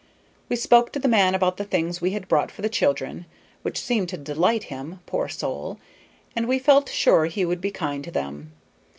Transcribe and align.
We 0.49 0.55
spoke 0.55 0.91
to 0.93 0.99
the 0.99 1.07
man 1.07 1.35
about 1.35 1.57
the 1.57 1.63
things 1.63 2.01
we 2.01 2.09
had 2.09 2.27
brought 2.27 2.49
for 2.49 2.63
the 2.63 2.69
children, 2.69 3.27
which 3.61 3.79
seemed 3.79 4.09
to 4.09 4.17
delight 4.17 4.63
him, 4.63 4.97
poor 5.05 5.29
soul, 5.29 5.77
and 6.35 6.47
we 6.47 6.57
felt 6.57 6.89
sure 6.89 7.25
he 7.25 7.45
would 7.45 7.61
be 7.61 7.69
kind 7.69 8.03
to 8.05 8.09
them. 8.09 8.51